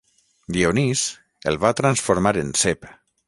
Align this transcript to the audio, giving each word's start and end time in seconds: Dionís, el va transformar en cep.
Dionís, 0.55 1.03
el 1.53 1.61
va 1.65 1.73
transformar 1.83 2.35
en 2.47 2.53
cep. 2.65 2.89